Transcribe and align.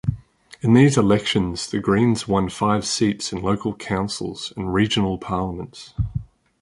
In 0.61 0.73
these 0.73 0.97
elections, 0.97 1.69
the 1.69 1.79
Greens 1.79 2.27
won 2.27 2.49
five 2.49 2.87
seats 2.87 3.31
in 3.31 3.43
local 3.43 3.75
councils 3.75 4.51
and 4.57 4.73
regional 4.73 5.19
parliaments. 5.19 5.93